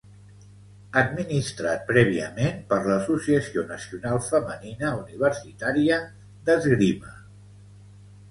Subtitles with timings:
[1.01, 5.99] Administrat prèviament per l'Associació Nacional Femenina Universitària
[6.49, 7.13] d'Esgrima.